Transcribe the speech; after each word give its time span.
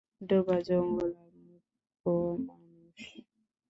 ডোবা 0.21 0.57
জঙ্গল 0.67 1.11
আর 1.17 1.31
মুখ্যু 1.41 2.13
মানুষ। 2.47 2.99